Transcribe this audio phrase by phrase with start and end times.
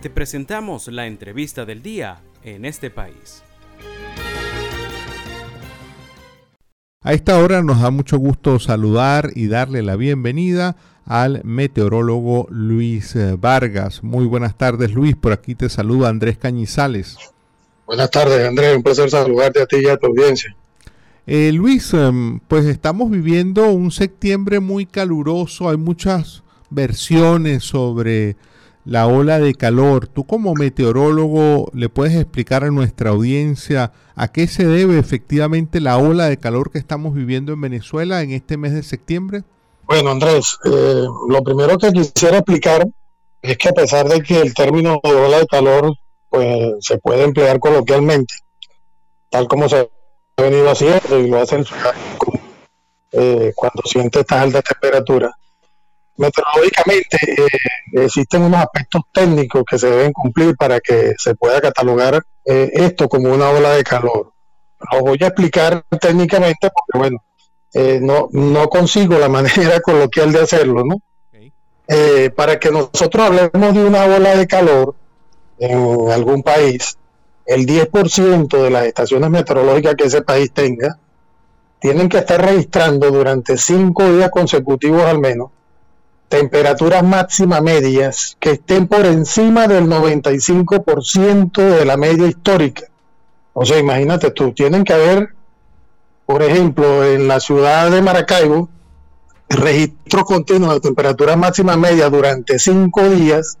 [0.00, 3.42] Te presentamos la entrevista del día en este país.
[7.02, 13.16] A esta hora nos da mucho gusto saludar y darle la bienvenida al meteorólogo Luis
[13.40, 14.04] Vargas.
[14.04, 17.16] Muy buenas tardes Luis, por aquí te saluda Andrés Cañizales.
[17.84, 20.54] Buenas tardes Andrés, un placer saludarte a ti y a tu audiencia.
[21.26, 28.36] Eh, Luis, em, pues estamos viviendo un septiembre muy caluroso, hay muchas versiones sobre
[28.88, 30.06] la ola de calor.
[30.06, 35.98] Tú como meteorólogo le puedes explicar a nuestra audiencia a qué se debe efectivamente la
[35.98, 39.42] ola de calor que estamos viviendo en Venezuela en este mes de septiembre.
[39.84, 42.88] Bueno, Andrés, eh, lo primero que quisiera explicar
[43.42, 45.94] es que a pesar de que el término de ola de calor
[46.30, 48.34] pues, se puede emplear coloquialmente,
[49.28, 49.90] tal como se
[50.36, 51.62] ha venido haciendo y lo hacen
[53.12, 55.32] eh, cuando siente estas altas temperaturas,
[56.18, 57.48] meteorológicamente eh,
[58.04, 63.30] existen unos aspectos técnicos que se deben cumplir para que se pueda catalogar esto como
[63.32, 64.32] una ola de calor.
[64.92, 67.18] Lo voy a explicar técnicamente porque, bueno,
[67.74, 70.96] eh, no, no consigo la manera coloquial de hacerlo, ¿no?
[71.90, 74.94] Eh, para que nosotros hablemos de una ola de calor
[75.58, 76.98] en algún país,
[77.46, 80.98] el 10% de las estaciones meteorológicas que ese país tenga
[81.80, 85.50] tienen que estar registrando durante cinco días consecutivos al menos
[86.28, 92.84] temperaturas máximas medias que estén por encima del 95% de la media histórica.
[93.54, 95.38] O sea, imagínate tú, tienen que haber
[96.28, 98.68] por ejemplo, en la ciudad de Maracaibo,
[99.48, 103.56] registro continuo de temperatura máxima media durante cinco días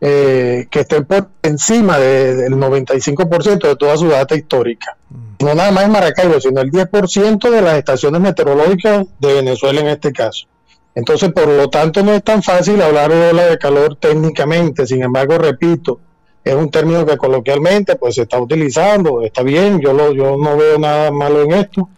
[0.00, 4.96] eh, que estén por encima del 95% de toda su data histórica.
[5.08, 5.44] Mm.
[5.44, 9.88] No nada más en Maracaibo, sino el 10% de las estaciones meteorológicas de Venezuela en
[9.88, 10.46] este caso.
[10.94, 14.86] Entonces, por lo tanto, no es tan fácil hablar de ola de calor técnicamente.
[14.86, 16.00] Sin embargo, repito,
[16.44, 20.56] es un término que coloquialmente pues se está utilizando, está bien, yo lo, yo no
[20.56, 21.88] veo nada malo en esto.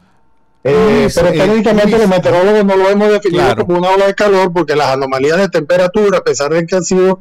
[0.64, 4.52] Eh, pero eh, técnicamente los meteorólogos no lo hemos definido como una ola de calor
[4.52, 7.20] porque las anomalías de temperatura, a pesar de que han sido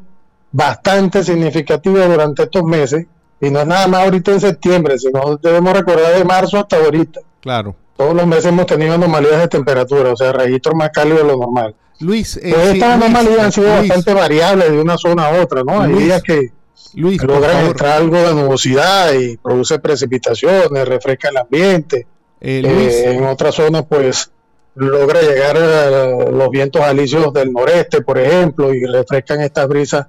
[0.51, 3.07] bastante significativas durante estos meses,
[3.39, 7.21] y no es nada más ahorita en septiembre, sino debemos recordar de marzo hasta ahorita.
[7.39, 7.75] Claro.
[8.01, 11.37] Todos los meses hemos tenido anomalías de temperatura, o sea, registros más cálidos de lo
[11.37, 11.75] normal.
[11.99, 15.81] Luis, eh, estas anomalías han sido bastante variables de una zona a otra, ¿no?
[15.81, 16.49] Hay días que
[16.95, 22.07] Luis, logra entrar algo de nubosidad y produce precipitaciones, refresca el ambiente.
[22.39, 24.31] Eh, eh, en otras zonas, pues
[24.73, 30.07] logra llegar a los vientos alisios del noreste, por ejemplo, y refrescan estas brisas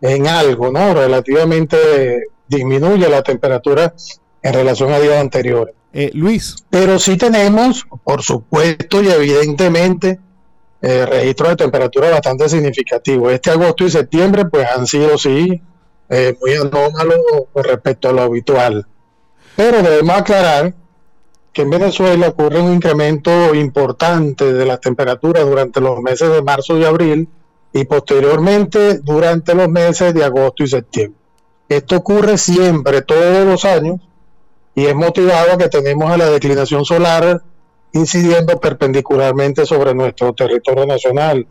[0.00, 0.94] en algo, ¿no?
[0.94, 3.92] Relativamente disminuye la temperatura
[4.40, 5.75] en relación a días anteriores.
[5.92, 6.56] Eh, Luis.
[6.70, 10.20] Pero sí tenemos, por supuesto y evidentemente,
[10.82, 13.32] registros de temperatura bastante significativos.
[13.32, 15.60] Este agosto y septiembre, pues han sido, sí,
[16.08, 17.16] eh, muy anómalo
[17.52, 18.86] con respecto a lo habitual.
[19.56, 20.74] Pero debemos aclarar
[21.52, 26.78] que en Venezuela ocurre un incremento importante de las temperaturas durante los meses de marzo
[26.78, 27.28] y abril
[27.72, 31.18] y posteriormente durante los meses de agosto y septiembre.
[31.68, 34.00] Esto ocurre siempre, todos los años,
[34.76, 37.42] y es motivado que tenemos a la declinación solar
[37.94, 41.46] incidiendo perpendicularmente sobre nuestro territorio nacional.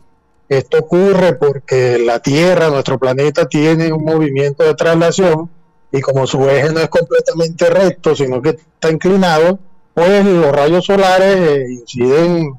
[0.48, 5.50] Esto ocurre porque la Tierra, nuestro planeta, tiene un movimiento de traslación
[5.90, 9.58] y como su eje no es completamente recto, sino que está inclinado,
[9.92, 12.52] pues los rayos solares eh, inciden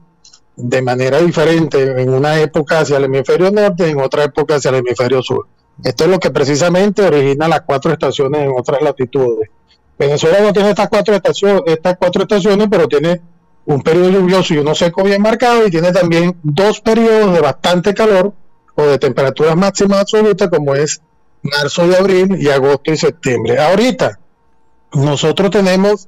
[0.57, 4.69] de manera diferente en una época hacia el hemisferio norte y en otra época hacia
[4.69, 5.47] el hemisferio sur.
[5.81, 9.49] Esto es lo que precisamente origina las cuatro estaciones en otras latitudes.
[9.97, 13.21] Venezuela no tiene estas cuatro estaciones, estas cuatro estaciones, pero tiene
[13.65, 17.93] un periodo lluvioso y uno seco bien marcado y tiene también dos periodos de bastante
[17.93, 18.33] calor
[18.75, 21.01] o de temperaturas máximas absolutas como es
[21.41, 23.59] marzo y abril y agosto y septiembre.
[23.59, 24.19] Ahorita
[24.93, 26.07] nosotros tenemos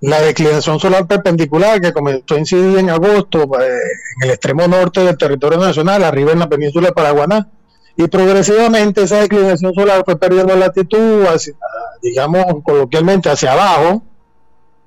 [0.00, 3.78] la declinación solar perpendicular que comenzó a incidir en agosto eh,
[4.20, 7.48] en el extremo norte del territorio nacional, arriba en la península de Paraguaná,
[7.96, 11.24] y progresivamente esa declinación solar fue perdiendo latitud,
[12.02, 14.02] digamos coloquialmente, hacia abajo,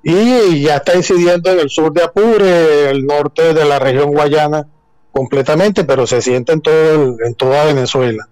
[0.02, 4.68] y ya está incidiendo en el sur de Apure, el norte de la región guayana
[5.10, 8.28] completamente, pero se siente en, todo en toda Venezuela.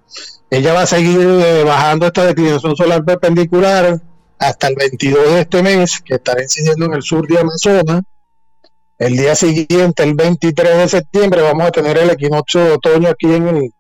[0.51, 4.01] Ella va a seguir eh, bajando esta declinación solar perpendicular
[4.39, 8.03] hasta el 22 de este mes, que estará incidiendo en el sur de Amazonas.
[8.99, 13.35] El día siguiente, el 23 de septiembre, vamos a tener el equinoccio de otoño aquí
[13.35, 13.73] en,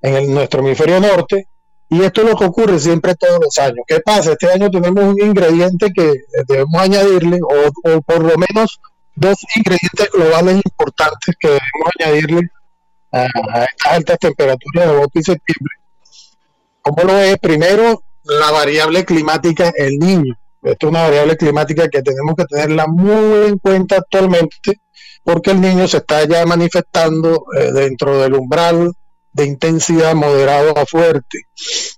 [0.00, 1.48] en el, nuestro hemisferio norte
[1.92, 3.84] y esto es lo que ocurre siempre todos los años.
[3.86, 4.32] ¿Qué pasa?
[4.32, 8.80] Este año tenemos un ingrediente que debemos añadirle, o, por lo menos
[9.14, 12.48] dos ingredientes globales importantes que debemos añadirle
[13.12, 15.74] a, estas altas temperaturas de y septiembre.
[16.80, 17.36] ¿Cómo lo es?
[17.36, 20.34] Primero, la variable climática, el niño.
[20.62, 24.80] Esto es una variable climática que tenemos que tenerla muy en cuenta actualmente
[25.22, 28.94] porque el niño se está ya manifestando eh, dentro del umbral
[29.32, 31.46] de intensidad moderado a fuerte.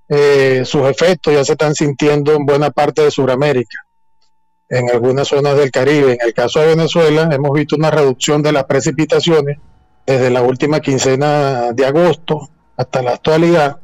[0.08, 3.78] Eh, sus efectos ya se están sintiendo en buena parte de Sudamérica,
[4.68, 6.12] en algunas zonas del Caribe.
[6.12, 9.58] En el caso de Venezuela hemos visto una reducción de las precipitaciones
[10.06, 13.78] desde la última quincena de agosto hasta la actualidad.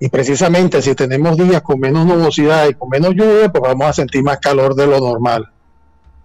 [0.00, 3.92] Y precisamente si tenemos días con menos nubosidad y con menos lluvia, pues vamos a
[3.92, 5.52] sentir más calor de lo normal.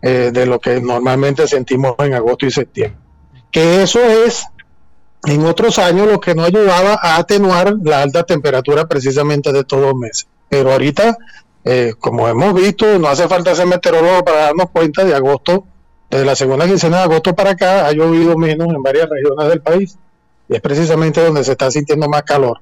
[0.06, 3.00] Eh, de lo que normalmente sentimos en agosto y septiembre.
[3.50, 4.46] Que eso es
[5.26, 9.84] en otros años lo que nos ayudaba a atenuar la alta temperatura precisamente de todos
[9.84, 10.28] los meses.
[10.50, 11.18] Pero ahorita,
[11.64, 15.66] eh, como hemos visto, no hace falta ser meteorólogo para darnos cuenta de agosto,
[16.10, 19.62] desde la segunda quincena de agosto para acá, ha llovido menos en varias regiones del
[19.62, 19.98] país.
[20.50, 22.60] Y es precisamente donde se está sintiendo más calor.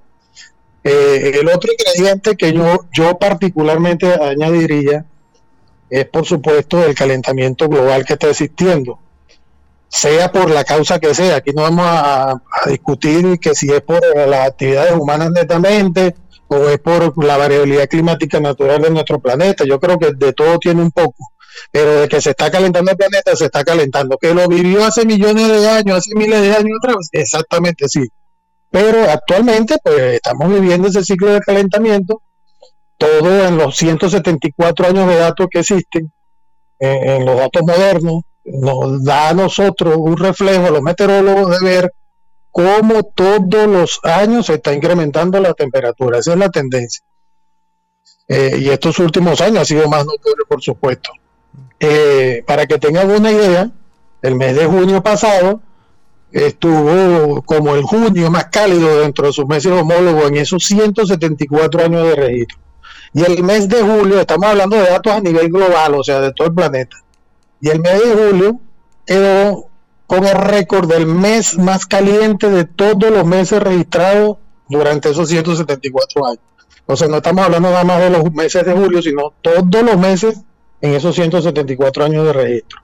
[0.83, 5.05] Eh, el otro ingrediente que yo, yo particularmente añadiría
[5.91, 8.97] es por supuesto el calentamiento global que está existiendo,
[9.91, 11.37] sea por la causa que sea.
[11.37, 16.15] Aquí no vamos a, discutir que si es por las actividades humanas netamente
[16.47, 19.65] o es por la variabilidad climática natural de nuestro planeta.
[19.65, 21.31] Yo creo que de todo tiene un poco.
[21.69, 24.17] Pero de que se está calentando el planeta, se está calentando.
[24.17, 27.09] Que lo vivió hace millones de años, hace miles de años otra vez.
[27.11, 28.07] Exactamente sí.
[28.69, 32.21] Pero actualmente, pues estamos viviendo ese ciclo de calentamiento
[32.97, 36.13] todo en los 174 años de datos que existen,
[36.79, 41.93] eh, en los datos modernos, nos da a nosotros un reflejo, los meteorólogos, de ver
[42.51, 46.19] cómo todos los años se está incrementando la temperatura.
[46.19, 47.03] Esa es la tendencia.
[48.27, 51.11] Eh, y estos últimos años ha sido más notorio, por supuesto.
[51.79, 53.69] Eh, para que tengan una idea,
[54.21, 55.61] el mes de junio pasado
[56.31, 62.07] estuvo como el junio más cálido dentro de sus meses homólogos en esos 174 años
[62.07, 62.57] de registro.
[63.13, 66.31] Y el mes de julio, estamos hablando de datos a nivel global, o sea, de
[66.31, 66.95] todo el planeta.
[67.61, 68.59] Y el mes de julio
[69.05, 69.67] quedó
[70.07, 74.37] con el récord del mes más caliente de todos los meses registrados
[74.67, 76.39] durante esos 174 años.
[76.85, 79.97] O sea, no estamos hablando nada más de los meses de julio, sino todos los
[79.97, 80.41] meses
[80.81, 82.81] en esos 174 años de registro.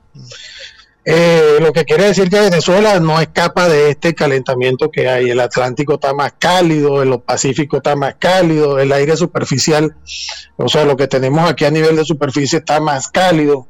[1.09, 5.29] Eh, lo que quiere decir que Venezuela no escapa de este calentamiento que hay.
[5.29, 9.95] El Atlántico está más cálido, el Pacífico está más cálido, el aire superficial,
[10.57, 13.67] o sea, lo que tenemos aquí a nivel de superficie está más cálido.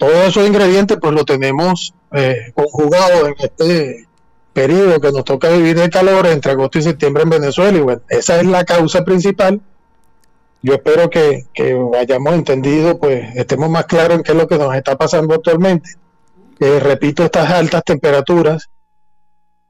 [0.00, 4.08] Todos esos ingredientes pues lo tenemos eh, conjugados en este
[4.52, 8.02] periodo que nos toca vivir de calor entre agosto y septiembre en Venezuela y bueno,
[8.08, 9.60] esa es la causa principal.
[10.62, 14.58] Yo espero que, que hayamos entendido, pues estemos más claros en qué es lo que
[14.58, 15.90] nos está pasando actualmente
[16.60, 18.68] repito, estas altas temperaturas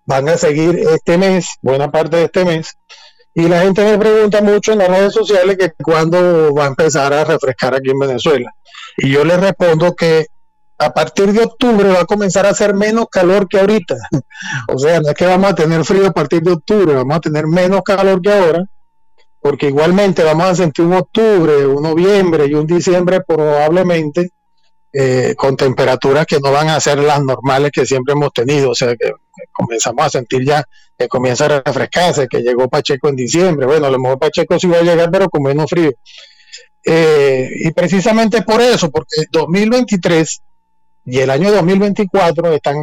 [0.05, 2.77] van a seguir este mes, buena parte de este mes,
[3.33, 7.13] y la gente me pregunta mucho en las redes sociales que cuándo va a empezar
[7.13, 8.53] a refrescar aquí en Venezuela.
[9.01, 10.27] Y yo les respondo que
[10.79, 13.97] a partir de octubre va a comenzar a hacer menos calor que ahorita.
[14.69, 17.21] o sea, no es que vamos a tener frío a partir de octubre, vamos a
[17.21, 18.65] tener menos calor que ahora,
[19.41, 24.31] porque igualmente vamos a sentir un octubre, un noviembre y un diciembre probablemente
[24.93, 28.75] eh, con temperaturas que no van a ser las normales que siempre hemos tenido, o
[28.75, 29.13] sea que
[29.53, 30.65] comenzamos a sentir ya
[30.99, 34.67] que comienza a refrescarse, que llegó Pacheco en diciembre, bueno, a lo mejor Pacheco sí
[34.67, 35.91] va a llegar, pero con menos frío.
[36.85, 40.43] Eh, y precisamente por eso, porque 2023
[41.05, 42.77] y el año 2024 están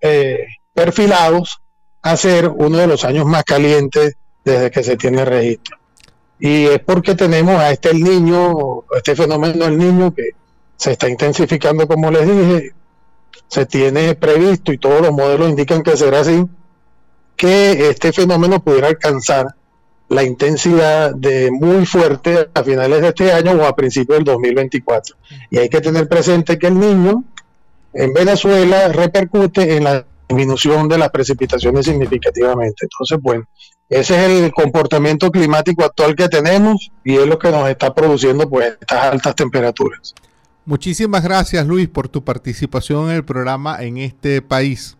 [0.00, 1.58] eh, perfilados
[2.02, 5.76] a ser uno de los años más calientes desde que se tiene registro.
[6.38, 10.30] Y es porque tenemos a este el niño, este fenómeno del niño que
[10.76, 12.72] se está intensificando, como les dije,
[13.48, 16.44] se tiene previsto y todos los modelos indican que será así,
[17.36, 19.46] que este fenómeno pudiera alcanzar
[20.10, 25.16] la intensidad de muy fuerte a finales de este año o a principios del 2024.
[25.50, 27.24] Y hay que tener presente que el niño
[27.94, 32.86] en Venezuela repercute en la disminución de las precipitaciones significativamente.
[32.86, 33.44] Entonces, bueno,
[33.88, 38.48] ese es el comportamiento climático actual que tenemos y es lo que nos está produciendo
[38.50, 40.14] pues estas altas temperaturas.
[40.64, 44.96] Muchísimas gracias Luis por tu participación en el programa en este país.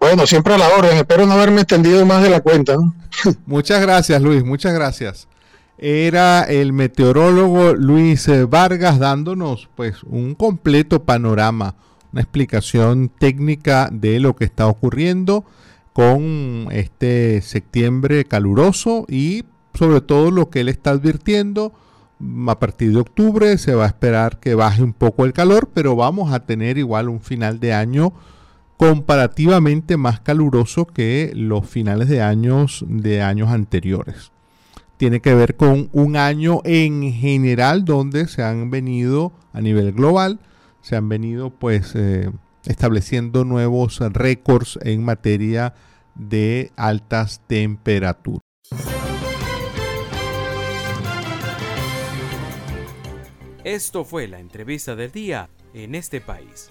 [0.00, 2.74] Bueno, siempre a la orden, espero no haberme extendido más de la cuenta.
[3.46, 5.28] muchas gracias Luis, muchas gracias.
[5.76, 11.74] Era el meteorólogo Luis Vargas dándonos pues un completo panorama,
[12.12, 15.44] una explicación técnica de lo que está ocurriendo
[15.92, 21.74] con este septiembre caluroso y sobre todo lo que él está advirtiendo
[22.48, 25.94] a partir de octubre se va a esperar que baje un poco el calor, pero
[25.94, 28.14] vamos a tener igual un final de año
[28.80, 34.32] comparativamente más caluroso que los finales de años de años anteriores.
[34.96, 40.40] Tiene que ver con un año en general donde se han venido a nivel global,
[40.80, 42.30] se han venido pues eh,
[42.64, 45.74] estableciendo nuevos récords en materia
[46.14, 48.40] de altas temperaturas.
[53.62, 56.70] Esto fue la entrevista del día en este país.